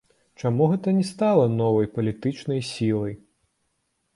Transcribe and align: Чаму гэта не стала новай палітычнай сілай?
Чаму 0.43 0.63
гэта 0.71 0.93
не 0.99 1.03
стала 1.09 1.45
новай 1.59 1.87
палітычнай 1.99 2.61
сілай? 2.71 3.13